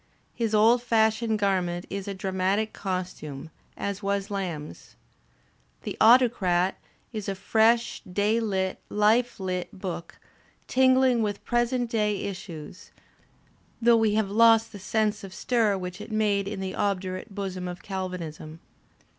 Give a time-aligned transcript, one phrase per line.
[0.33, 4.95] His old fashioned garment is a dramatic costume, as was Lamb's.
[5.83, 6.79] "The Autocrat"
[7.13, 10.17] is a fresh, day lit, life lit book,
[10.65, 12.89] tingling with present day issues,
[13.79, 17.67] though we have lost the sense of stir which it made in the obdurate bosom
[17.67, 18.59] of Galvanism.